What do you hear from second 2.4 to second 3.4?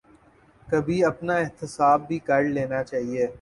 لینا چاہیے۔